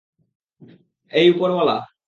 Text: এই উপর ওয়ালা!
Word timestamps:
এই 1.11 1.27
উপর 1.33 1.49
ওয়ালা! 1.53 1.77